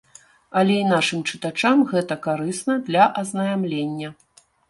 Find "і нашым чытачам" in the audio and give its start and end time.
0.83-1.83